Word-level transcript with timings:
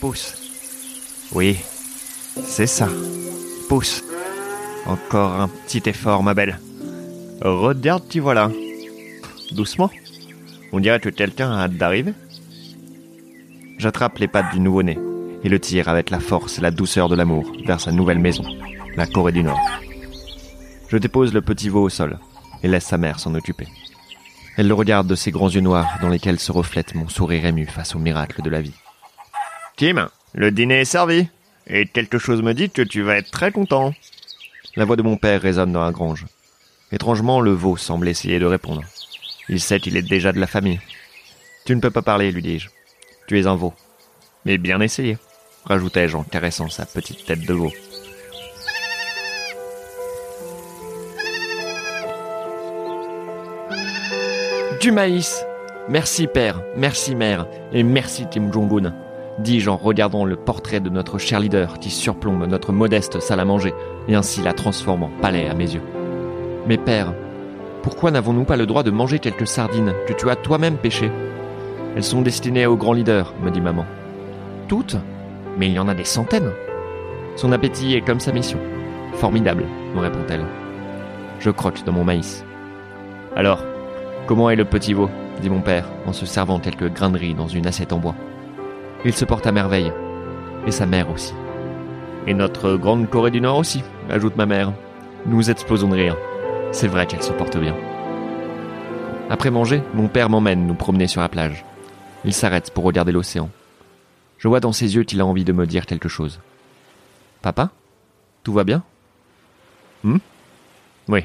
Pousse. 0.00 0.34
Oui, 1.32 1.58
c'est 2.44 2.66
ça. 2.66 2.88
Pousse. 3.68 4.02
Encore 4.86 5.32
un 5.32 5.48
petit 5.48 5.88
effort, 5.88 6.22
ma 6.22 6.34
belle. 6.34 6.58
Regarde, 7.40 8.06
t'y 8.08 8.18
voilà. 8.18 8.50
Doucement. 9.52 9.90
On 10.72 10.80
dirait 10.80 11.00
que 11.00 11.08
quelqu'un 11.08 11.52
a 11.52 11.64
hâte 11.64 11.76
d'arriver. 11.76 12.14
J'attrape 13.78 14.18
les 14.18 14.28
pattes 14.28 14.52
du 14.52 14.60
nouveau-né 14.60 14.98
et 15.42 15.48
le 15.48 15.58
tire 15.58 15.88
avec 15.88 16.10
la 16.10 16.20
force 16.20 16.58
et 16.58 16.62
la 16.62 16.70
douceur 16.70 17.08
de 17.08 17.16
l'amour 17.16 17.50
vers 17.64 17.80
sa 17.80 17.92
nouvelle 17.92 18.18
maison, 18.18 18.44
la 18.96 19.06
Corée 19.06 19.32
du 19.32 19.42
Nord. 19.42 19.60
Je 20.88 20.96
dépose 20.96 21.32
le 21.32 21.40
petit 21.40 21.68
veau 21.68 21.82
au 21.82 21.88
sol 21.88 22.18
et 22.62 22.68
laisse 22.68 22.84
sa 22.84 22.98
mère 22.98 23.18
s'en 23.18 23.34
occuper. 23.34 23.66
Elle 24.56 24.68
le 24.68 24.74
regarde 24.74 25.06
de 25.06 25.14
ses 25.14 25.30
grands 25.30 25.48
yeux 25.48 25.60
noirs 25.60 25.98
dans 26.02 26.08
lesquels 26.08 26.38
se 26.38 26.52
reflète 26.52 26.94
mon 26.94 27.08
sourire 27.08 27.46
ému 27.46 27.66
face 27.66 27.94
au 27.94 27.98
miracle 27.98 28.42
de 28.42 28.50
la 28.50 28.60
vie. 28.60 28.74
Tim, 29.80 30.10
le 30.34 30.50
dîner 30.50 30.80
est 30.80 30.84
servi. 30.84 31.26
Et 31.66 31.86
quelque 31.86 32.18
chose 32.18 32.42
me 32.42 32.52
dit 32.52 32.68
que 32.68 32.82
tu 32.82 33.00
vas 33.00 33.16
être 33.16 33.30
très 33.30 33.50
content. 33.50 33.94
La 34.76 34.84
voix 34.84 34.96
de 34.96 35.02
mon 35.02 35.16
père 35.16 35.40
résonne 35.40 35.72
dans 35.72 35.82
la 35.82 35.90
grange. 35.90 36.26
Étrangement, 36.92 37.40
le 37.40 37.52
veau 37.52 37.78
semble 37.78 38.06
essayer 38.06 38.38
de 38.38 38.44
répondre. 38.44 38.82
Il 39.48 39.58
sait 39.58 39.80
qu'il 39.80 39.96
est 39.96 40.02
déjà 40.06 40.32
de 40.32 40.38
la 40.38 40.46
famille. 40.46 40.80
Tu 41.64 41.74
ne 41.74 41.80
peux 41.80 41.90
pas 41.90 42.02
parler, 42.02 42.30
lui 42.30 42.42
dis-je. 42.42 42.68
Tu 43.26 43.40
es 43.40 43.46
un 43.46 43.56
veau. 43.56 43.72
Mais 44.44 44.58
bien 44.58 44.82
essayé, 44.82 45.16
rajoutai-je 45.64 46.14
en 46.14 46.24
caressant 46.24 46.68
sa 46.68 46.84
petite 46.84 47.24
tête 47.24 47.46
de 47.46 47.54
veau. 47.54 47.72
Du 54.78 54.92
maïs 54.92 55.42
Merci 55.88 56.26
père, 56.26 56.62
merci 56.76 57.16
mère, 57.16 57.46
et 57.72 57.82
merci 57.82 58.26
Kim 58.30 58.52
Jong-un, 58.52 58.94
dis-je 59.40 59.70
en 59.70 59.76
regardant 59.76 60.24
le 60.24 60.36
portrait 60.36 60.80
de 60.80 60.90
notre 60.90 61.18
cher 61.18 61.40
leader 61.40 61.78
qui 61.78 61.90
surplombe 61.90 62.46
notre 62.46 62.72
modeste 62.72 63.20
salle 63.20 63.40
à 63.40 63.44
manger 63.44 63.74
et 64.08 64.14
ainsi 64.14 64.42
la 64.42 64.52
transforme 64.52 65.04
en 65.04 65.10
palais 65.20 65.48
à 65.48 65.54
mes 65.54 65.74
yeux. 65.74 65.82
Mais 66.66 66.78
père, 66.78 67.12
pourquoi 67.82 68.10
n'avons-nous 68.10 68.44
pas 68.44 68.56
le 68.56 68.66
droit 68.66 68.82
de 68.82 68.90
manger 68.90 69.18
quelques 69.18 69.46
sardines 69.46 69.94
que 70.06 70.12
tu 70.12 70.28
as 70.30 70.36
toi-même 70.36 70.76
pêchées? 70.76 71.10
Elles 71.96 72.04
sont 72.04 72.22
destinées 72.22 72.66
au 72.66 72.76
grand 72.76 72.92
leader, 72.92 73.34
me 73.42 73.50
dit 73.50 73.60
maman. 73.60 73.86
Toutes? 74.68 74.96
Mais 75.58 75.66
il 75.66 75.74
y 75.74 75.78
en 75.78 75.88
a 75.88 75.94
des 75.94 76.04
centaines. 76.04 76.52
Son 77.36 77.52
appétit 77.52 77.94
est 77.94 78.02
comme 78.02 78.20
sa 78.20 78.32
mission. 78.32 78.58
Formidable, 79.14 79.64
me 79.94 80.00
répond-elle. 80.00 80.44
Je 81.40 81.50
croque 81.50 81.84
dans 81.84 81.92
mon 81.92 82.04
maïs. 82.04 82.44
Alors, 83.34 83.64
Comment 84.30 84.48
est 84.48 84.54
le 84.54 84.64
petit 84.64 84.92
veau? 84.94 85.10
dit 85.42 85.50
mon 85.50 85.60
père 85.60 85.86
en 86.06 86.12
se 86.12 86.24
servant 86.24 86.60
quelques 86.60 86.96
riz 87.16 87.34
dans 87.34 87.48
une 87.48 87.66
assiette 87.66 87.92
en 87.92 87.98
bois. 87.98 88.14
Il 89.04 89.14
se 89.14 89.24
porte 89.24 89.46
à 89.46 89.52
merveille. 89.52 89.92
Et 90.66 90.70
sa 90.70 90.84
mère 90.84 91.10
aussi. 91.10 91.32
Et 92.26 92.34
notre 92.34 92.76
grande 92.76 93.08
Corée 93.08 93.30
du 93.30 93.40
Nord 93.40 93.56
aussi, 93.56 93.82
ajoute 94.10 94.36
ma 94.36 94.44
mère. 94.44 94.72
Nous 95.24 95.50
explosons 95.50 95.88
de 95.88 95.94
rire. 95.94 96.16
C'est 96.72 96.86
vrai 96.86 97.06
qu'elle 97.06 97.22
se 97.22 97.32
porte 97.32 97.56
bien. 97.56 97.74
Après 99.30 99.50
manger, 99.50 99.82
mon 99.94 100.08
père 100.08 100.28
m'emmène 100.28 100.66
nous 100.66 100.74
promener 100.74 101.06
sur 101.06 101.22
la 101.22 101.28
plage. 101.28 101.64
Il 102.24 102.34
s'arrête 102.34 102.72
pour 102.72 102.84
regarder 102.84 103.12
l'océan. 103.12 103.48
Je 104.38 104.48
vois 104.48 104.60
dans 104.60 104.72
ses 104.72 104.94
yeux 104.94 105.04
qu'il 105.04 105.20
a 105.20 105.26
envie 105.26 105.44
de 105.44 105.52
me 105.52 105.66
dire 105.66 105.86
quelque 105.86 106.08
chose. 106.08 106.40
Papa 107.40 107.70
Tout 108.42 108.52
va 108.52 108.64
bien? 108.64 108.82
Hmm? 110.04 110.18
Oui. 111.08 111.24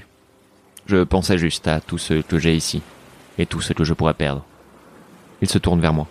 Je 0.86 1.04
pensais 1.04 1.38
juste 1.38 1.68
à 1.68 1.82
tout 1.82 1.98
ce 1.98 2.22
que 2.22 2.40
j'ai 2.40 2.56
ici 2.56 2.82
et 3.38 3.46
tout 3.46 3.60
ce 3.60 3.74
que 3.74 3.84
je 3.84 3.94
pourrais 3.94 4.14
perdre. 4.14 4.46
Il 5.42 5.50
se 5.50 5.58
tourne 5.58 5.82
vers 5.82 5.94
moi. 5.94 6.08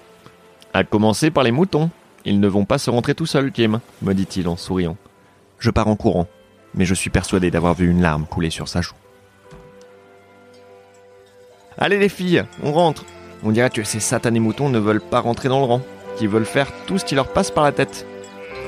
À 0.74 0.83
commencer 0.83 1.30
par 1.30 1.45
les 1.45 1.52
moutons. 1.52 1.89
Ils 2.24 2.40
ne 2.40 2.48
vont 2.48 2.64
pas 2.64 2.79
se 2.79 2.90
rentrer 2.90 3.14
tout 3.14 3.27
seuls, 3.27 3.52
Kim, 3.52 3.79
me 4.02 4.12
dit-il 4.12 4.48
en 4.48 4.57
souriant. 4.57 4.96
Je 5.61 5.70
pars 5.70 5.86
en 5.86 5.95
courant, 5.95 6.27
mais 6.74 6.85
je 6.85 6.95
suis 6.95 7.11
persuadé 7.11 7.52
d'avoir 7.52 7.74
vu 7.74 7.89
une 7.89 8.02
larme 8.02 8.27
couler 8.27 8.51
sur 8.51 8.67
sa 8.67 8.80
joue. 8.80 8.95
Allez 11.79 11.98
les 11.98 12.08
filles, 12.08 12.45
on 12.64 12.73
rentre. 12.73 13.05
On 13.45 13.52
dirait 13.52 13.70
que 13.70 13.84
ces 13.84 14.01
satanés 14.01 14.40
moutons 14.40 14.68
ne 14.68 14.80
veulent 14.80 15.01
pas 15.01 15.20
rentrer 15.20 15.48
dans 15.48 15.61
le 15.61 15.67
rang, 15.67 15.80
qu'ils 16.17 16.29
veulent 16.29 16.45
faire 16.45 16.73
tout 16.86 16.98
ce 16.98 17.05
qui 17.05 17.14
leur 17.14 17.29
passe 17.29 17.52
par 17.52 17.63
la 17.63 17.73
tête. 17.73 18.05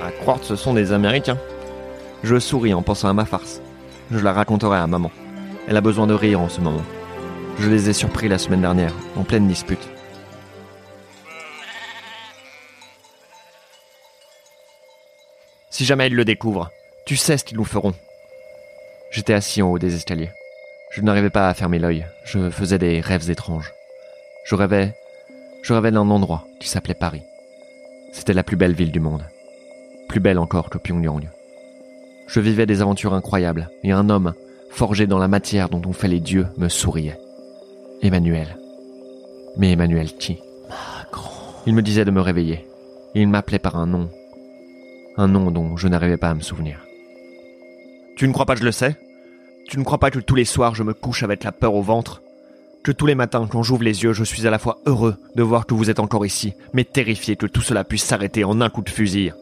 À 0.05 0.13
croire 0.13 0.39
que 0.39 0.47
ce 0.47 0.55
sont 0.55 0.75
des 0.75 0.93
Américains. 0.93 1.39
Je 2.23 2.39
souris 2.39 2.75
en 2.75 2.83
pensant 2.83 3.09
à 3.09 3.15
ma 3.15 3.25
farce. 3.25 3.61
Je 4.13 4.21
la 4.21 4.33
raconterai 4.33 4.77
à 4.77 4.87
maman. 4.87 5.11
Elle 5.67 5.77
a 5.77 5.81
besoin 5.81 6.07
de 6.07 6.15
rire 6.15 6.41
en 6.41 6.49
ce 6.49 6.61
moment. 6.61 6.85
Je 7.59 7.69
les 7.69 7.91
ai 7.91 7.93
surpris 7.93 8.29
la 8.29 8.39
semaine 8.39 8.61
dernière, 8.61 8.93
en 9.17 9.25
pleine 9.25 9.49
dispute. 9.49 9.89
Si 15.77 15.85
jamais 15.85 16.07
ils 16.07 16.15
le 16.15 16.25
découvrent, 16.25 16.71
tu 17.05 17.17
sais 17.17 17.37
ce 17.37 17.45
qu'ils 17.45 17.59
nous 17.59 17.65
feront. 17.67 17.93
J'étais 19.11 19.35
assis 19.35 19.61
en 19.61 19.71
haut 19.71 19.79
des 19.79 19.95
escaliers. 19.95 20.31
Je 20.91 21.03
n'arrivais 21.03 21.29
pas 21.29 21.51
à 21.51 21.53
fermer 21.53 21.79
l'œil. 21.79 22.07
Je 22.25 22.49
faisais 22.49 22.79
des 22.79 23.03
rêves 23.03 23.29
étranges. 23.31 23.75
Je 24.47 24.55
rêvais, 24.55 24.95
je 25.61 25.75
rêvais 25.75 25.91
d'un 25.91 26.09
endroit 26.09 26.47
qui 26.61 26.71
s'appelait 26.71 26.95
Paris. 26.95 27.21
C'était 28.11 28.33
la 28.33 28.43
plus 28.43 28.57
belle 28.57 28.73
ville 28.73 28.91
du 28.91 29.01
monde. 29.01 29.27
Plus 30.09 30.19
belle 30.19 30.39
encore 30.39 30.71
que 30.71 30.79
Pyongyang. 30.79 31.29
Je 32.27 32.41
vivais 32.41 32.65
des 32.65 32.81
aventures 32.81 33.13
incroyables 33.13 33.69
et 33.83 33.93
un 33.93 34.09
homme, 34.09 34.33
forgé 34.71 35.07
dans 35.07 35.19
la 35.19 35.29
matière 35.29 35.69
dont 35.69 35.83
on 35.87 35.93
fait 35.93 36.09
les 36.09 36.21
dieux, 36.21 36.47
me 36.57 36.71
souriait. 36.71 37.21
Emmanuel. 38.01 38.57
Mais 39.59 39.73
Emmanuel 39.73 40.15
qui? 40.15 40.39
Il 41.67 41.75
me 41.75 41.83
disait 41.83 42.07
de 42.07 42.11
me 42.11 42.23
réveiller. 42.23 42.67
il 43.15 43.29
m'appelait 43.29 43.59
par 43.59 43.77
un 43.77 43.87
nom. 43.87 44.09
Un 45.19 45.29
nom 45.29 45.51
dont 45.51 45.77
je 45.77 45.89
n'arrivais 45.89 46.19
pas 46.19 46.31
à 46.31 46.35
me 46.35 46.41
souvenir. 46.41 46.81
Tu 48.17 48.29
ne 48.29 48.33
crois 48.33 48.47
pas 48.47 48.55
que 48.55 48.61
je 48.61 48.67
le 48.67 48.73
sais? 48.73 48.97
Tu 49.69 49.79
ne 49.79 49.85
crois 49.85 49.99
pas 49.99 50.11
que 50.11 50.19
tous 50.19 50.35
les 50.35 50.45
soirs 50.45 50.75
je 50.75 50.83
me 50.83 50.95
couche 50.95 51.23
avec 51.23 51.43
la 51.43 51.53
peur 51.53 51.75
au 51.75 51.83
ventre? 51.83 52.23
Que 52.85 52.93
tous 52.93 53.07
les 53.07 53.15
matins 53.15 53.49
quand 53.51 53.63
j'ouvre 53.63 53.83
les 53.83 54.05
yeux 54.05 54.13
je 54.13 54.25
suis 54.25 54.47
à 54.47 54.51
la 54.51 54.59
fois 54.59 54.79
heureux 54.87 55.17
de 55.35 55.43
voir 55.43 55.67
que 55.67 55.75
vous 55.75 55.91
êtes 55.91 56.01
encore 56.01 56.27
ici, 56.27 56.55
mais 56.73 56.85
terrifié 56.85 57.37
que 57.37 57.47
tout 57.47 57.63
cela 57.63 57.83
puisse 57.83 58.05
s'arrêter 58.05 58.45
en 58.45 58.61
un 58.61 58.69
coup 58.71 58.83
de 58.83 58.91
fusil 58.91 59.33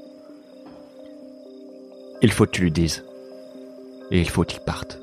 Il 2.23 2.33
faut 2.33 2.47
que 2.47 2.53
tu 2.53 2.63
lui 2.63 2.73
dises. 2.73 3.05
Et 4.11 4.21
il 4.21 4.29
faut 4.29 4.45
qu'il 4.45 4.61
parte. 4.61 4.99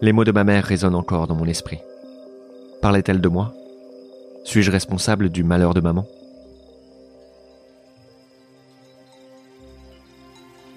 Les 0.00 0.12
mots 0.12 0.24
de 0.24 0.32
ma 0.32 0.44
mère 0.44 0.64
résonnent 0.64 0.94
encore 0.94 1.26
dans 1.26 1.34
mon 1.34 1.46
esprit. 1.46 1.78
Parlait-elle 2.80 3.20
de 3.20 3.28
moi? 3.28 3.52
Suis-je 4.44 4.70
responsable 4.70 5.28
du 5.28 5.42
malheur 5.42 5.74
de 5.74 5.80
maman? 5.80 6.06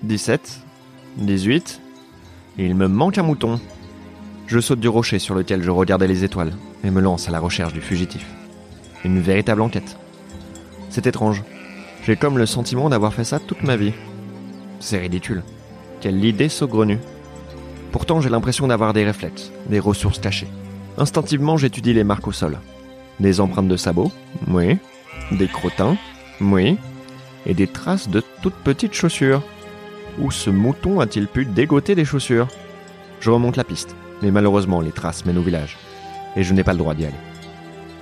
17, 0.08 0.62
18, 1.18 1.82
il 2.58 2.76
me 2.76 2.88
manque 2.88 3.18
un 3.18 3.24
mouton. 3.24 3.60
Je 4.48 4.60
saute 4.60 4.80
du 4.80 4.88
rocher 4.88 5.20
sur 5.20 5.36
lequel 5.36 5.62
je 5.62 5.70
regardais 5.70 6.08
les 6.08 6.24
étoiles 6.24 6.54
et 6.86 6.92
me 6.92 7.02
lance 7.02 7.28
à 7.28 7.32
la 7.32 7.42
recherche 7.42 7.74
du 7.74 7.82
fugitif. 7.82 8.26
Une 9.04 9.20
véritable 9.20 9.62
enquête. 9.62 9.98
C'est 10.90 11.08
étrange. 11.08 11.44
J'ai 12.06 12.16
comme 12.16 12.38
le 12.38 12.46
sentiment 12.46 12.90
d'avoir 12.90 13.14
fait 13.14 13.26
ça 13.26 13.40
toute 13.40 13.64
ma 13.64 13.76
vie. 13.76 13.92
C'est 14.80 14.98
ridicule. 14.98 15.44
Quelle 16.00 16.24
idée 16.24 16.48
saugrenue. 16.48 17.00
Pourtant, 17.92 18.22
j'ai 18.22 18.30
l'impression 18.30 18.68
d'avoir 18.68 18.94
des 18.94 19.04
réflexes, 19.04 19.52
des 19.70 19.80
ressources 19.80 20.20
cachées. 20.20 20.48
Instinctivement, 20.98 21.58
j'étudie 21.58 21.94
les 21.94 22.06
marques 22.06 22.28
au 22.28 22.32
sol. 22.32 22.60
Des 23.20 23.42
empreintes 23.42 23.68
de 23.68 23.76
sabots, 23.76 24.14
oui. 24.48 24.78
Des 25.34 25.48
crottins, 25.48 25.98
oui. 26.40 26.78
Et 27.46 27.54
des 27.54 27.68
traces 27.68 28.08
de 28.08 28.24
toutes 28.42 28.56
petites 28.56 28.94
chaussures. 28.94 29.44
Où 30.20 30.32
ce 30.32 30.50
mouton 30.50 31.00
a-t-il 31.00 31.28
pu 31.28 31.46
dégoter 31.46 31.94
des 31.94 32.06
chaussures? 32.06 32.48
Je 33.20 33.30
remonte 33.30 33.58
la 33.58 33.64
piste, 33.64 33.96
mais 34.22 34.32
malheureusement, 34.32 34.82
les 34.82 34.92
traces 34.92 35.26
mènent 35.26 35.38
au 35.38 35.44
village. 35.44 35.78
Et 36.36 36.44
je 36.44 36.54
n'ai 36.54 36.64
pas 36.64 36.74
le 36.74 36.80
droit 36.80 36.94
d'y 36.94 37.06
aller. 37.06 37.14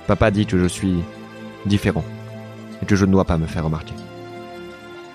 Papa 0.06 0.30
dit 0.30 0.46
que 0.46 0.58
je 0.58 0.66
suis 0.66 1.02
différent 1.66 2.04
et 2.82 2.86
que 2.86 2.96
je 2.96 3.04
ne 3.04 3.12
dois 3.12 3.24
pas 3.24 3.38
me 3.38 3.46
faire 3.46 3.64
remarquer. 3.64 3.94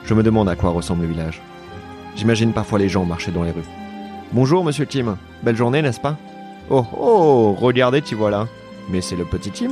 Je 0.06 0.14
me 0.14 0.24
demande 0.24 0.50
à 0.50 0.56
quoi 0.56 0.72
ressemble 0.72 1.04
le 1.04 1.08
village. 1.10 1.42
J'imagine 2.16 2.54
parfois 2.54 2.80
les 2.80 2.90
gens 2.90 3.06
marcher 3.06 3.32
dans 3.32 3.44
les 3.44 3.52
rues. 3.52 3.62
Bonjour, 4.32 4.64
monsieur 4.64 4.86
Tim. 4.86 5.18
Belle 5.44 5.56
journée, 5.56 5.82
n'est-ce 5.82 6.00
pas? 6.00 6.18
Oh, 6.70 6.86
oh, 6.98 7.56
regardez, 7.60 8.02
tu 8.02 8.16
vois 8.16 8.32
là. 8.32 8.48
Mais 8.90 9.02
c'est 9.02 9.16
le 9.16 9.26
petit 9.26 9.52
Tim. 9.52 9.72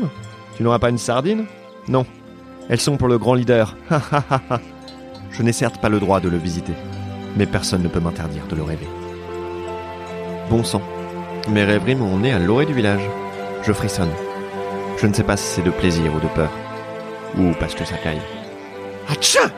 Tu 0.56 0.64
n'auras 0.64 0.80
pas 0.80 0.90
une 0.90 0.98
sardine? 0.98 1.46
Non. 1.88 2.06
Elles 2.70 2.80
sont 2.80 2.98
pour 2.98 3.08
le 3.08 3.18
grand 3.18 3.34
leader. 3.34 3.76
Je 5.32 5.44
n'ai 5.44 5.54
certes 5.54 5.82
pas 5.82 5.90
le 5.90 6.00
droit 6.00 6.20
de 6.20 6.30
le 6.30 6.38
visiter, 6.38 6.74
mais 7.36 7.46
personne 7.46 7.84
ne 7.84 7.88
peut 7.88 8.00
m'interdire 8.00 8.48
de 8.48 8.56
le 8.56 8.64
rêver. 8.64 8.88
Bon 10.50 10.64
sang. 10.64 10.82
Mes 11.50 11.64
rêveries 11.64 11.96
m'ont 11.96 12.14
emmené 12.14 12.32
à 12.32 12.40
l'orée 12.40 12.66
du 12.66 12.74
village. 12.74 13.08
Je 13.64 13.74
frissonne. 13.74 14.12
Je 14.98 15.08
ne 15.08 15.14
sais 15.14 15.24
pas 15.24 15.38
si 15.38 15.46
c'est 15.46 15.62
de 15.62 15.72
plaisir 15.72 16.14
ou 16.14 16.20
de 16.20 16.28
peur. 16.28 16.52
Ou 17.38 17.54
parce 17.60 17.76
que 17.76 17.86
ça 17.86 17.96
caille. 17.98 18.22
Atcha 19.08 19.50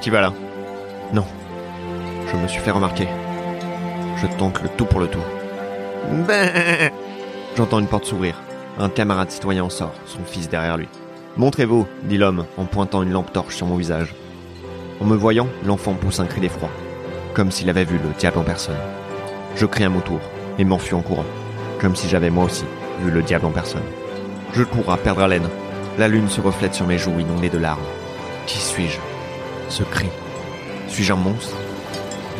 Qui 0.00 0.10
va 0.10 0.20
là? 0.20 0.32
Non. 1.12 1.24
Je 2.30 2.36
me 2.36 2.48
suis 2.48 2.60
fait 2.60 2.70
remarquer. 2.70 3.08
Je 4.16 4.26
tente 4.38 4.62
le 4.62 4.68
tout 4.68 4.86
pour 4.86 5.00
le 5.00 5.08
tout. 5.08 5.24
Ben 6.26 6.90
J'entends 7.56 7.78
une 7.80 7.86
porte 7.86 8.04
s'ouvrir. 8.04 8.40
Un 8.78 8.90
camarade 8.90 9.30
citoyen 9.30 9.64
en 9.64 9.70
sort, 9.70 9.94
son 10.04 10.22
fils 10.24 10.48
derrière 10.48 10.76
lui. 10.76 10.88
Montrez-vous, 11.36 11.86
dit 12.02 12.18
l'homme 12.18 12.44
en 12.56 12.66
pointant 12.66 13.02
une 13.02 13.12
lampe 13.12 13.32
torche 13.32 13.56
sur 13.56 13.66
mon 13.66 13.76
visage. 13.76 14.14
En 15.00 15.04
me 15.04 15.16
voyant, 15.16 15.48
l'enfant 15.64 15.94
pousse 15.94 16.20
un 16.20 16.26
cri 16.26 16.40
d'effroi, 16.40 16.70
comme 17.34 17.50
s'il 17.50 17.68
avait 17.68 17.84
vu 17.84 17.98
le 17.98 18.10
diable 18.18 18.38
en 18.38 18.44
personne. 18.44 18.78
Je 19.54 19.66
crie 19.66 19.84
à 19.84 19.90
mon 19.90 20.00
tour 20.00 20.20
et 20.58 20.64
m'enfuis 20.64 20.94
en 20.94 21.02
courant, 21.02 21.24
comme 21.80 21.94
si 21.94 22.08
j'avais 22.08 22.30
moi 22.30 22.44
aussi 22.44 22.64
vu 23.02 23.10
le 23.10 23.22
diable 23.22 23.46
en 23.46 23.50
personne. 23.50 23.82
Je 24.54 24.62
cours 24.62 24.90
à 24.90 24.96
perdre 24.96 25.22
haleine. 25.22 25.48
La 25.98 26.08
lune 26.08 26.28
se 26.28 26.40
reflète 26.40 26.74
sur 26.74 26.86
mes 26.86 26.98
joues 26.98 27.18
inondées 27.18 27.50
de 27.50 27.58
larmes. 27.58 27.84
Qui 28.46 28.58
suis-je? 28.58 28.98
Ce 29.68 29.82
cri. 29.82 30.08
Suis-je 30.88 31.12
un 31.12 31.16
monstre? 31.16 31.56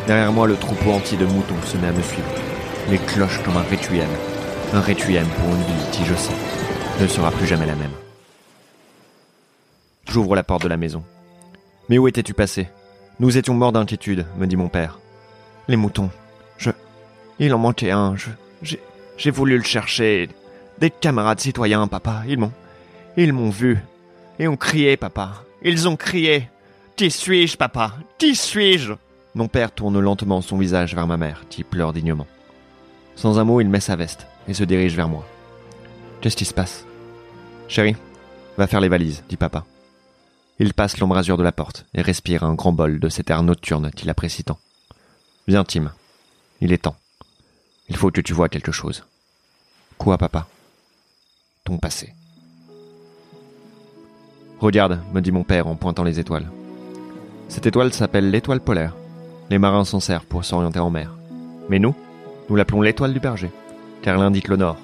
Derrière 0.07 0.31
moi, 0.31 0.47
le 0.47 0.55
troupeau 0.55 0.91
entier 0.91 1.17
de 1.17 1.25
moutons 1.25 1.61
se 1.65 1.77
met 1.77 1.87
à 1.87 1.91
me 1.91 2.01
suivre. 2.01 2.27
Les 2.89 2.97
cloches 2.97 3.41
comme 3.43 3.57
un 3.57 3.65
requiem. 3.69 4.07
Un 4.73 4.81
requiem 4.81 5.27
pour 5.27 5.49
une 5.49 5.61
vie 5.61 5.91
qui, 5.91 6.05
je 6.05 6.15
sais, 6.15 6.33
ne 7.01 7.07
sera 7.07 7.29
plus 7.31 7.45
jamais 7.45 7.65
la 7.65 7.75
même. 7.75 7.91
J'ouvre 10.09 10.35
la 10.35 10.43
porte 10.43 10.63
de 10.63 10.69
la 10.69 10.77
maison. 10.77 11.03
Mais 11.89 11.97
où 11.97 12.07
étais-tu 12.07 12.33
passé? 12.33 12.69
Nous 13.19 13.37
étions 13.37 13.53
morts 13.53 13.71
d'inquiétude, 13.71 14.25
me 14.37 14.45
dit 14.45 14.55
mon 14.55 14.69
père. 14.69 14.99
Les 15.67 15.75
moutons. 15.75 16.09
Je. 16.57 16.71
Il 17.39 17.53
en 17.53 17.57
manquait 17.57 17.91
un. 17.91 18.15
Je. 18.15 18.29
J'ai. 19.17 19.31
Voulu 19.31 19.57
le 19.57 19.63
chercher. 19.63 20.29
Des 20.79 20.89
camarades 20.89 21.39
citoyens, 21.39 21.87
papa. 21.87 22.23
Ils 22.27 22.37
m'ont. 22.37 22.51
Ils 23.15 23.33
m'ont 23.33 23.49
vu. 23.49 23.79
Et 24.39 24.47
ont 24.47 24.57
crié, 24.57 24.97
papa. 24.97 25.43
Ils 25.63 25.87
ont 25.87 25.95
crié. 25.95 26.49
Qui 26.95 27.09
suis-je, 27.09 27.57
papa? 27.57 27.93
Qui 28.17 28.35
suis-je? 28.35 28.93
Mon 29.33 29.47
père 29.47 29.71
tourne 29.71 29.99
lentement 29.99 30.41
son 30.41 30.57
visage 30.57 30.95
vers 30.95 31.07
ma 31.07 31.17
mère, 31.17 31.43
qui 31.49 31.63
pleure 31.63 31.93
dignement. 31.93 32.27
Sans 33.15 33.39
un 33.39 33.43
mot, 33.43 33.61
il 33.61 33.69
met 33.69 33.79
sa 33.79 33.95
veste 33.95 34.27
et 34.47 34.53
se 34.53 34.63
dirige 34.63 34.95
vers 34.95 35.09
moi. 35.09 35.25
Qu'est-ce 36.21 36.35
qui 36.35 36.45
se 36.45 36.53
passe? 36.53 36.85
Chérie, 37.67 37.95
va 38.57 38.67
faire 38.67 38.81
les 38.81 38.89
valises, 38.89 39.23
dit 39.29 39.37
papa. 39.37 39.65
Il 40.59 40.73
passe 40.73 40.97
l'embrasure 40.97 41.37
de 41.37 41.43
la 41.43 41.51
porte 41.51 41.85
et 41.93 42.01
respire 42.01 42.43
un 42.43 42.55
grand 42.55 42.71
bol 42.71 42.99
de 42.99 43.09
cet 43.09 43.29
air 43.29 43.43
nocturne 43.43 43.91
qu'il 43.91 44.09
apprécie 44.09 44.43
tant. 44.43 44.57
Viens, 45.47 45.63
Tim. 45.63 45.91
Il 46.61 46.73
est 46.73 46.83
temps. 46.83 46.95
Il 47.89 47.95
faut 47.95 48.09
que 48.09 48.21
tu 48.21 48.33
vois 48.33 48.49
quelque 48.49 48.71
chose. 48.71 49.05
Quoi, 49.97 50.17
papa? 50.17 50.47
Ton 51.63 51.77
passé. 51.77 52.13
Regarde, 54.59 54.99
me 55.13 55.21
dit 55.21 55.31
mon 55.31 55.43
père 55.43 55.67
en 55.67 55.75
pointant 55.75 56.03
les 56.03 56.19
étoiles. 56.19 56.49
Cette 57.49 57.67
étoile 57.67 57.93
s'appelle 57.93 58.31
l'étoile 58.31 58.59
polaire. 58.59 58.95
Les 59.51 59.59
marins 59.59 59.85
s'en 59.85 59.99
servent 59.99 60.25
pour 60.25 60.43
s'orienter 60.43 60.79
en 60.79 60.89
mer. 60.89 61.13
Mais 61.69 61.79
nous, 61.79 61.95
nous 62.49 62.55
l'appelons 62.55 62.81
l'étoile 62.81 63.13
du 63.13 63.19
berger, 63.19 63.51
car 64.01 64.15
elle 64.15 64.25
indique 64.25 64.47
le 64.47 64.57
nord. 64.57 64.77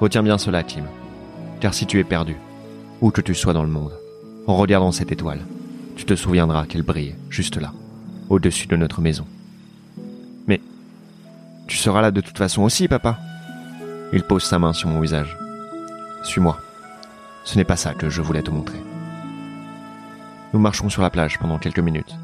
Retiens 0.00 0.22
bien 0.22 0.38
cela, 0.38 0.64
Tim. 0.64 0.84
Car 1.60 1.74
si 1.74 1.86
tu 1.86 2.00
es 2.00 2.04
perdu, 2.04 2.36
où 3.00 3.10
que 3.10 3.20
tu 3.20 3.34
sois 3.34 3.52
dans 3.52 3.62
le 3.64 3.68
monde, 3.68 3.92
en 4.48 4.56
regardant 4.56 4.92
cette 4.92 5.12
étoile, 5.12 5.40
tu 5.94 6.06
te 6.06 6.16
souviendras 6.16 6.64
qu'elle 6.64 6.82
brille 6.82 7.14
juste 7.28 7.58
là, 7.58 7.72
au-dessus 8.30 8.66
de 8.66 8.76
notre 8.76 9.02
maison. 9.02 9.26
Mais 10.46 10.60
tu 11.66 11.76
seras 11.76 12.00
là 12.00 12.10
de 12.10 12.22
toute 12.22 12.38
façon 12.38 12.62
aussi, 12.62 12.88
papa. 12.88 13.18
Il 14.14 14.22
pose 14.22 14.42
sa 14.42 14.58
main 14.58 14.72
sur 14.72 14.88
mon 14.88 15.00
visage. 15.00 15.36
Suis-moi. 16.22 16.58
Ce 17.44 17.58
n'est 17.58 17.64
pas 17.64 17.76
ça 17.76 17.92
que 17.92 18.08
je 18.08 18.22
voulais 18.22 18.42
te 18.42 18.50
montrer. 18.50 18.80
Nous 20.54 20.60
marchons 20.60 20.88
sur 20.88 21.02
la 21.02 21.10
plage 21.10 21.38
pendant 21.38 21.58
quelques 21.58 21.78
minutes, 21.78 22.16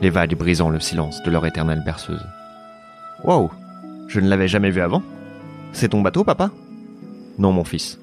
les 0.00 0.10
vagues 0.10 0.36
brisant 0.36 0.70
le 0.70 0.78
silence 0.78 1.24
de 1.24 1.30
leur 1.32 1.44
éternelle 1.44 1.82
berceuse. 1.84 2.24
Wow, 3.24 3.50
je 4.06 4.20
ne 4.20 4.28
l'avais 4.28 4.48
jamais 4.48 4.70
vu 4.70 4.80
avant. 4.80 5.02
C'est 5.72 5.88
ton 5.88 6.02
bateau, 6.02 6.22
papa? 6.22 6.52
Non, 7.36 7.50
mon 7.50 7.64
fils. 7.64 7.98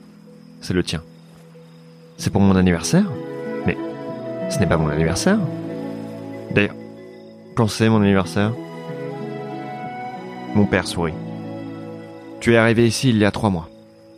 C'est 0.60 0.74
le 0.74 0.84
tien. 0.84 1.02
C'est 2.18 2.32
pour 2.32 2.42
mon 2.42 2.58
anniversaire? 2.58 3.06
Ce 4.52 4.60
n'est 4.60 4.68
pas 4.68 4.78
mon 4.78 4.90
anniversaire. 4.90 5.40
D'ailleurs, 6.54 6.76
quand 7.56 7.68
c'est 7.68 7.90
mon 7.90 8.02
anniversaire 8.02 8.54
Mon 10.56 10.66
père 10.66 10.88
sourit. 10.88 11.14
Tu 12.42 12.54
es 12.54 12.58
arrivé 12.58 12.86
ici 12.86 13.10
il 13.10 13.18
y 13.18 13.26
a 13.26 13.32
trois 13.32 13.50
mois. 13.50 13.70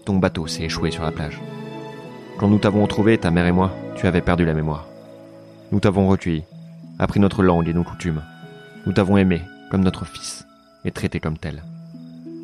Ton 0.05 0.17
bateau 0.17 0.47
s'est 0.47 0.63
échoué 0.63 0.91
sur 0.91 1.03
la 1.03 1.11
plage. 1.11 1.39
Quand 2.39 2.47
nous 2.47 2.57
t'avons 2.57 2.81
retrouvé, 2.81 3.17
ta 3.17 3.29
mère 3.29 3.45
et 3.45 3.51
moi, 3.51 3.71
tu 3.95 4.07
avais 4.07 4.21
perdu 4.21 4.43
la 4.43 4.55
mémoire. 4.55 4.87
Nous 5.71 5.79
t'avons 5.79 6.07
recueilli, 6.07 6.43
appris 6.97 7.19
notre 7.19 7.43
langue 7.43 7.69
et 7.69 7.73
nos 7.73 7.83
coutumes. 7.83 8.23
Nous 8.85 8.93
t'avons 8.93 9.17
aimé 9.17 9.41
comme 9.69 9.83
notre 9.83 10.05
fils 10.05 10.45
et 10.83 10.91
traité 10.91 11.19
comme 11.19 11.37
tel. 11.37 11.63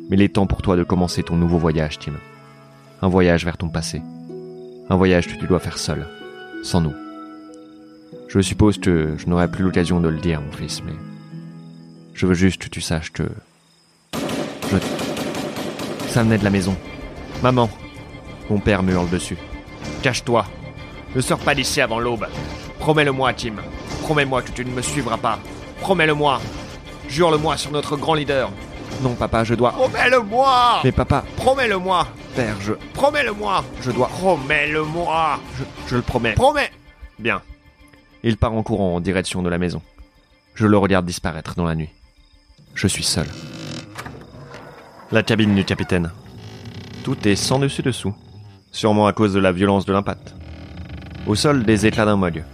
Mais 0.08 0.16
il 0.16 0.22
est 0.22 0.34
temps 0.34 0.46
pour 0.46 0.62
toi 0.62 0.76
de 0.76 0.84
commencer 0.84 1.22
ton 1.22 1.36
nouveau 1.36 1.58
voyage, 1.58 1.98
Tim. 1.98 2.12
Un 3.02 3.08
voyage 3.08 3.44
vers 3.44 3.56
ton 3.56 3.68
passé. 3.68 4.00
Un 4.88 4.96
voyage 4.96 5.26
que 5.26 5.38
tu 5.38 5.46
dois 5.46 5.60
faire 5.60 5.78
seul, 5.78 6.06
sans 6.62 6.80
nous. 6.80 6.94
Je 8.32 8.40
suppose 8.40 8.78
que 8.78 9.16
je 9.18 9.26
n'aurai 9.26 9.48
plus 9.48 9.64
l'occasion 9.64 9.98
de 9.98 10.08
le 10.08 10.18
dire, 10.18 10.40
mon 10.40 10.52
fils, 10.52 10.84
mais 10.84 10.92
je 12.14 12.26
veux 12.26 12.34
juste 12.34 12.62
que 12.62 12.68
tu 12.68 12.80
saches 12.80 13.10
que... 13.10 13.24
Je... 14.14 14.76
Ça 16.06 16.22
venait 16.22 16.38
de 16.38 16.44
la 16.44 16.50
maison. 16.50 16.76
Maman. 17.42 17.68
Mon 18.48 18.60
père 18.60 18.84
me 18.84 18.92
hurle 18.92 19.10
dessus. 19.10 19.36
Cache-toi. 20.02 20.46
Ne 21.16 21.20
sors 21.20 21.40
pas 21.40 21.56
d'ici 21.56 21.80
avant 21.80 21.98
l'aube. 21.98 22.28
Promets-le-moi, 22.78 23.32
Tim. 23.32 23.54
Promets-moi 24.02 24.42
que 24.42 24.52
tu 24.52 24.64
ne 24.64 24.70
me 24.70 24.82
suivras 24.82 25.16
pas. 25.16 25.40
Promets-le-moi. 25.80 26.40
Jure-le-moi 27.08 27.56
sur 27.56 27.72
notre 27.72 27.96
grand 27.96 28.14
leader. 28.14 28.48
Non, 29.02 29.14
papa, 29.14 29.42
je 29.42 29.54
dois. 29.54 29.72
Promets-le-moi 29.72 30.80
Mais 30.84 30.92
papa. 30.92 31.24
Promets-le-moi 31.36 32.06
Père, 32.36 32.56
je. 32.60 32.74
Promets-le-moi 32.94 33.64
Je 33.82 33.90
dois. 33.90 34.06
Promets-le-moi 34.06 35.40
je, 35.58 35.64
je 35.88 35.96
le 35.96 36.02
promets. 36.02 36.34
Promets 36.34 36.70
Bien. 37.18 37.42
Il 38.22 38.36
part 38.36 38.52
en 38.52 38.62
courant 38.62 38.96
en 38.96 39.00
direction 39.00 39.42
de 39.42 39.48
la 39.48 39.58
maison. 39.58 39.80
Je 40.54 40.66
le 40.66 40.76
regarde 40.76 41.06
disparaître 41.06 41.54
dans 41.54 41.64
la 41.64 41.74
nuit. 41.74 41.90
Je 42.74 42.86
suis 42.86 43.04
seul. 43.04 43.26
La 45.10 45.22
cabine 45.22 45.54
du 45.54 45.64
capitaine. 45.64 46.10
Tout 47.02 47.26
est 47.26 47.36
sans 47.36 47.58
dessus 47.58 47.82
dessous. 47.82 48.14
Sûrement 48.72 49.06
à 49.06 49.12
cause 49.12 49.32
de 49.32 49.40
la 49.40 49.52
violence 49.52 49.86
de 49.86 49.92
l'impact. 49.92 50.34
Au 51.26 51.34
sol, 51.34 51.64
des 51.64 51.86
éclats 51.86 52.04
d'un 52.04 52.16
mug. 52.16 52.44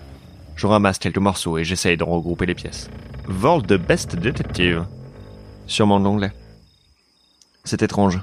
Je 0.54 0.66
ramasse 0.66 0.98
quelques 0.98 1.18
morceaux 1.18 1.58
et 1.58 1.64
j'essaye 1.64 1.96
de 1.96 2.04
regrouper 2.04 2.46
les 2.46 2.54
pièces. 2.54 2.88
Vol 3.26 3.62
de 3.62 3.76
Best 3.76 4.16
Detective. 4.16 4.86
Sûrement 5.66 5.98
de 5.98 6.04
l'anglais. 6.04 6.32
C'est 7.64 7.82
étrange. 7.82 8.20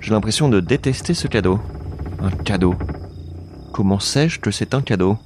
J'ai 0.00 0.10
l'impression 0.10 0.48
de 0.48 0.60
détester 0.60 1.14
ce 1.14 1.26
cadeau. 1.26 1.58
Un 2.20 2.30
cadeau. 2.30 2.74
Comment 3.72 3.98
sais-je 3.98 4.38
que 4.38 4.50
c'est 4.50 4.74
un 4.74 4.82
cadeau? 4.82 5.18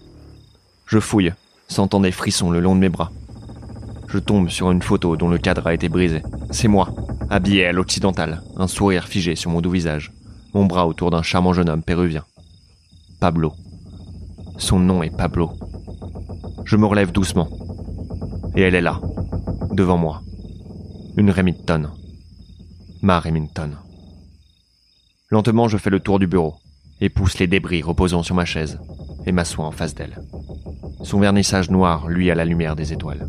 Je 0.86 0.98
fouille, 0.98 1.32
sentant 1.68 2.00
des 2.00 2.12
frissons 2.12 2.50
le 2.50 2.60
long 2.60 2.74
de 2.74 2.80
mes 2.80 2.88
bras. 2.88 3.10
Je 4.08 4.18
tombe 4.18 4.48
sur 4.48 4.70
une 4.70 4.82
photo 4.82 5.16
dont 5.16 5.28
le 5.28 5.38
cadre 5.38 5.66
a 5.66 5.74
été 5.74 5.88
brisé. 5.88 6.22
C'est 6.50 6.68
moi, 6.68 6.94
habillé 7.30 7.66
à 7.66 7.72
l'occidental, 7.72 8.42
un 8.56 8.68
sourire 8.68 9.08
figé 9.08 9.34
sur 9.34 9.50
mon 9.50 9.60
doux 9.60 9.70
visage, 9.70 10.12
mon 10.52 10.66
bras 10.66 10.86
autour 10.86 11.10
d'un 11.10 11.22
charmant 11.22 11.52
jeune 11.52 11.68
homme 11.68 11.82
péruvien. 11.82 12.24
Pablo. 13.18 13.52
Son 14.58 14.78
nom 14.78 15.02
est 15.02 15.16
Pablo. 15.16 15.52
Je 16.64 16.76
me 16.76 16.86
relève 16.86 17.10
doucement. 17.10 17.48
Et 18.54 18.62
elle 18.62 18.74
est 18.74 18.80
là, 18.80 19.00
devant 19.72 19.98
moi. 19.98 20.22
Une 21.16 21.30
Remington. 21.30 21.90
Ma 23.02 23.18
Remington. 23.18 23.70
Lentement, 25.30 25.68
je 25.68 25.78
fais 25.78 25.90
le 25.90 26.00
tour 26.00 26.18
du 26.18 26.26
bureau 26.26 26.54
et 27.00 27.08
pousse 27.08 27.38
les 27.38 27.46
débris 27.46 27.82
reposant 27.82 28.22
sur 28.22 28.36
ma 28.36 28.44
chaise 28.44 28.78
et 29.26 29.32
m'assois 29.32 29.64
en 29.64 29.72
face 29.72 29.94
d'elle. 29.94 30.20
Son 31.04 31.20
vernissage 31.20 31.70
noir 31.70 32.08
luit 32.08 32.30
à 32.30 32.34
la 32.34 32.46
lumière 32.46 32.76
des 32.76 32.94
étoiles. 32.94 33.28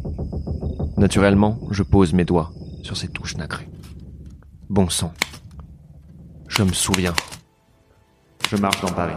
Naturellement, 0.95 1.59
je 1.71 1.83
pose 1.83 2.13
mes 2.13 2.23
doigts 2.23 2.53
sur 2.83 2.95
ses 2.95 3.09
touches 3.09 3.35
nacrées. 3.35 3.67
Bon 4.69 4.87
sang. 4.87 5.13
Je 6.47 6.63
me 6.63 6.71
souviens. 6.71 7.13
Je 8.49 8.55
marche 8.55 8.79
dans 8.79 8.93
Paris. 8.93 9.15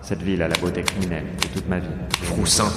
Cette 0.00 0.22
ville 0.22 0.40
a 0.42 0.48
la 0.48 0.56
beauté 0.58 0.82
criminelle 0.82 1.26
de 1.42 1.48
toute 1.48 1.68
ma 1.68 1.80
vie. 1.80 1.88
Froussin. 2.22 2.70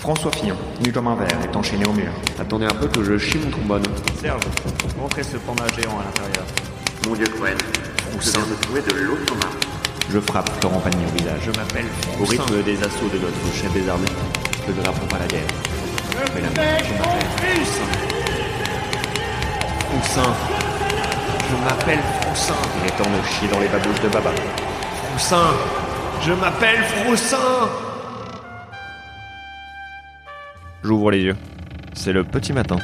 François 0.00 0.32
Fillon, 0.32 0.56
nu 0.84 0.92
comme 0.92 1.06
un 1.06 1.16
verre, 1.16 1.40
est 1.42 1.56
enchaîné 1.56 1.86
au 1.86 1.92
mur. 1.94 2.12
Attendez 2.38 2.66
un 2.66 2.74
peu 2.74 2.88
que 2.88 3.02
je 3.02 3.16
chie 3.16 3.38
mon 3.38 3.50
trombone. 3.50 3.84
Serge, 4.20 4.42
montrez 4.98 5.22
ce 5.22 5.38
panda 5.38 5.64
géant 5.68 5.98
à 5.98 6.04
l'intérieur. 6.04 6.44
Mon 7.08 7.14
Dieu, 7.14 7.26
Cohen, 7.38 7.56
je 8.20 8.30
viens 8.30 8.46
de 8.46 8.60
trouver 8.60 8.82
de 8.82 9.06
l'eau 9.06 9.16
Thomas. 9.26 9.72
Je 10.10 10.18
frappe 10.20 10.50
Florent 10.60 10.80
Pagny 10.80 11.04
au 11.06 11.16
visage. 11.16 11.40
Je 11.46 11.50
m'appelle 11.58 11.86
Au 12.20 12.24
rythme 12.24 12.62
des 12.62 12.76
assauts 12.82 13.08
de 13.08 13.18
notre 13.18 13.54
chef 13.54 13.72
des 13.72 13.88
armées, 13.88 14.04
je 14.66 14.72
ne 14.72 14.86
rapprends 14.86 15.06
pas 15.06 15.18
la 15.18 15.26
guerre. 15.26 15.46
Mais 16.34 16.40
la 16.40 16.48
je 16.48 16.92
m'appelle 16.94 17.64
Froussin. 19.80 20.34
Je 21.50 21.64
m'appelle 21.64 21.98
Froussin. 22.20 22.54
Il 22.78 22.86
est 22.88 22.96
temps 22.96 23.10
de 23.10 23.26
chier 23.26 23.48
dans 23.48 23.60
les 23.60 23.68
babouches 23.68 24.00
de 24.00 24.08
Baba. 24.08 24.30
Froussin. 25.10 25.54
Je 26.22 26.32
m'appelle 26.32 26.82
Froussin. 26.82 27.68
J'ouvre 30.82 31.10
les 31.10 31.20
yeux. 31.20 31.36
C'est 31.94 32.12
le 32.12 32.24
petit 32.24 32.52
matin. 32.52 32.76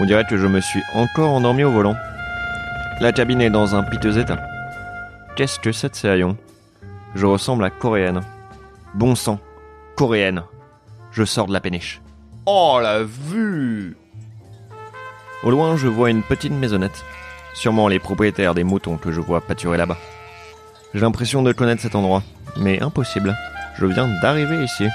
On 0.00 0.04
dirait 0.04 0.24
que 0.28 0.36
je 0.36 0.46
me 0.46 0.60
suis 0.60 0.82
encore 0.94 1.30
endormi 1.30 1.64
au 1.64 1.70
volant. 1.70 1.96
La 3.00 3.12
cabine 3.12 3.40
est 3.40 3.50
dans 3.50 3.74
un 3.74 3.82
piteux 3.82 4.18
état. 4.18 4.38
Qu'est-ce 5.36 5.58
que 5.58 5.72
c'est 5.72 5.90
de 5.90 5.94
ces 5.94 6.08
haillons 6.08 6.36
Je 7.14 7.26
ressemble 7.26 7.64
à 7.64 7.70
coréenne. 7.70 8.20
Bon 8.94 9.14
sang. 9.14 9.38
Coréenne. 9.96 10.42
Je 11.10 11.24
sors 11.24 11.46
de 11.46 11.52
la 11.52 11.60
péniche. 11.60 12.00
Oh 12.46 12.78
la 12.82 13.02
vue 13.02 13.96
Au 15.42 15.50
loin, 15.50 15.76
je 15.76 15.88
vois 15.88 16.10
une 16.10 16.22
petite 16.22 16.52
maisonnette. 16.52 17.04
Sûrement 17.54 17.88
les 17.88 17.98
propriétaires 17.98 18.54
des 18.54 18.64
moutons 18.64 18.96
que 18.96 19.12
je 19.12 19.20
vois 19.20 19.40
pâturer 19.40 19.76
là-bas. 19.76 19.98
J'ai 20.94 21.00
l'impression 21.00 21.42
de 21.42 21.52
connaître 21.52 21.82
cet 21.82 21.94
endroit, 21.94 22.22
mais 22.56 22.80
impossible. 22.80 23.36
Je 23.78 23.86
viens 23.86 24.08
d'arriver 24.22 24.62
ici. 24.64 24.88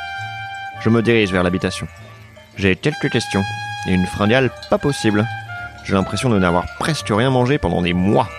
Je 0.81 0.89
me 0.89 1.01
dirige 1.01 1.31
vers 1.31 1.43
l'habitation. 1.43 1.87
J'ai 2.55 2.75
quelques 2.75 3.09
questions 3.09 3.43
et 3.87 3.93
une 3.93 4.05
fringale 4.05 4.51
pas 4.69 4.77
possible. 4.77 5.27
J'ai 5.83 5.93
l'impression 5.93 6.29
de 6.29 6.39
n'avoir 6.39 6.65
presque 6.79 7.09
rien 7.09 7.29
mangé 7.29 7.57
pendant 7.57 7.81
des 7.81 7.93
mois. 7.93 8.29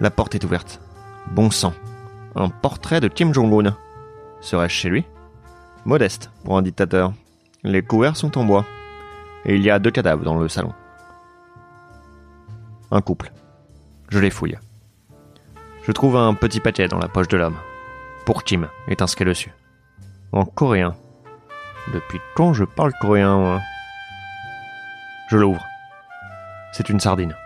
La 0.00 0.10
porte 0.10 0.34
est 0.34 0.44
ouverte. 0.44 0.80
Bon 1.30 1.50
sang. 1.50 1.74
Un 2.34 2.48
portrait 2.48 3.00
de 3.00 3.08
Kim 3.08 3.32
Jong-un. 3.32 3.76
Serais-je 4.40 4.74
chez 4.74 4.88
lui? 4.88 5.04
Modeste 5.84 6.30
pour 6.44 6.56
un 6.56 6.62
dictateur. 6.62 7.12
Les 7.62 7.82
couverts 7.82 8.16
sont 8.16 8.38
en 8.38 8.44
bois. 8.44 8.64
Et 9.44 9.54
il 9.56 9.62
y 9.62 9.70
a 9.70 9.78
deux 9.78 9.90
cadavres 9.90 10.24
dans 10.24 10.38
le 10.38 10.48
salon. 10.48 10.72
Un 12.90 13.02
couple. 13.02 13.30
Je 14.08 14.18
les 14.18 14.30
fouille. 14.30 14.58
Je 15.82 15.92
trouve 15.92 16.16
un 16.16 16.32
petit 16.32 16.60
paquet 16.60 16.88
dans 16.88 16.98
la 16.98 17.08
poche 17.08 17.28
de 17.28 17.36
l'homme. 17.36 17.58
Pour 18.24 18.44
Kim 18.44 18.68
est 18.88 19.02
inscrit 19.02 19.26
dessus. 19.26 19.52
En 20.32 20.46
coréen. 20.46 20.94
Depuis 21.92 22.20
quand 22.34 22.54
je 22.54 22.64
parle 22.64 22.94
coréen, 22.98 23.36
moi? 23.36 23.60
Je 25.28 25.36
l'ouvre. 25.36 25.64
C'est 26.72 26.88
une 26.88 27.00
sardine. 27.00 27.36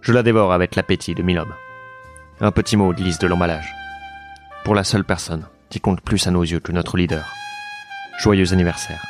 Je 0.00 0.12
la 0.12 0.22
dévore 0.22 0.54
avec 0.54 0.76
l'appétit 0.76 1.14
de 1.14 1.22
mille 1.22 1.38
hommes. 1.38 1.54
Un 2.40 2.52
petit 2.52 2.78
mot 2.78 2.92
glisse 2.94 3.18
de 3.18 3.26
l'emballage. 3.26 3.74
Pour 4.64 4.74
la 4.74 4.84
seule 4.84 5.04
personne 5.04 5.46
qui 5.72 5.80
compte 5.80 6.02
plus 6.02 6.26
à 6.26 6.30
nos 6.30 6.42
yeux 6.42 6.60
que 6.60 6.70
notre 6.70 6.98
leader. 6.98 7.32
Joyeux 8.18 8.52
anniversaire. 8.52 9.02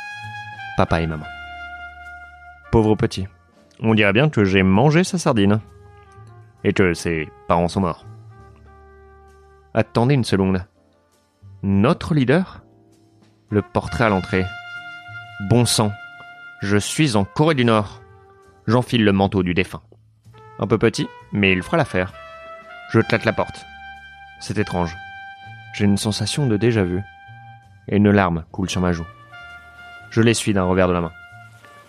Papa 0.77 1.01
et 1.01 1.07
maman. 1.07 1.25
Pauvre 2.71 2.95
petit. 2.95 3.27
On 3.81 3.93
dirait 3.93 4.13
bien 4.13 4.29
que 4.29 4.45
j'ai 4.45 4.63
mangé 4.63 5.03
sa 5.03 5.17
sardine. 5.17 5.59
Et 6.63 6.71
que 6.71 6.93
ses 6.93 7.29
parents 7.49 7.67
sont 7.67 7.81
morts. 7.81 8.05
Attendez 9.73 10.13
une 10.13 10.23
seconde. 10.23 10.65
Notre 11.63 12.13
leader? 12.13 12.63
Le 13.49 13.61
portrait 13.61 14.05
à 14.05 14.09
l'entrée. 14.09 14.45
Bon 15.49 15.65
sang. 15.65 15.91
Je 16.61 16.77
suis 16.77 17.17
en 17.17 17.25
Corée 17.25 17.55
du 17.55 17.65
Nord. 17.65 18.01
J'enfile 18.67 19.03
le 19.03 19.11
manteau 19.11 19.43
du 19.43 19.53
défunt. 19.53 19.81
Un 20.59 20.67
peu 20.67 20.77
petit, 20.77 21.09
mais 21.33 21.51
il 21.51 21.61
fera 21.61 21.75
l'affaire. 21.75 22.13
Je 22.91 23.01
claque 23.01 23.25
la 23.25 23.33
porte. 23.33 23.65
C'est 24.39 24.57
étrange. 24.57 24.95
J'ai 25.73 25.85
une 25.85 25.97
sensation 25.97 26.45
de 26.45 26.55
déjà-vu. 26.55 27.01
Et 27.87 27.97
une 27.97 28.11
larme 28.11 28.45
coule 28.51 28.69
sur 28.69 28.79
ma 28.79 28.91
joue. 28.93 29.05
Je 30.11 30.21
l'essuie 30.21 30.53
d'un 30.53 30.63
revers 30.63 30.87
de 30.87 30.93
la 30.93 31.01
main. 31.01 31.11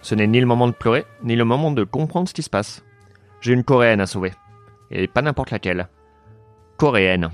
Ce 0.01 0.15
n'est 0.15 0.27
ni 0.27 0.41
le 0.41 0.47
moment 0.47 0.67
de 0.67 0.73
pleurer, 0.73 1.05
ni 1.23 1.37
le 1.37 1.45
moment 1.45 1.71
de 1.71 1.85
comprendre 1.85 2.29
ce 2.29 2.35
qui 2.35 2.43
se 2.43 2.51
passe. 2.51 2.83
J'ai 3.41 3.53
une 3.53 3.65
coréenne 3.65 4.01
à 4.01 4.07
sauver. 4.07 4.33
Et 4.91 5.07
pas 5.07 5.23
n'importe 5.23 5.51
laquelle. 5.51 5.89
Coréenne. 6.79 7.31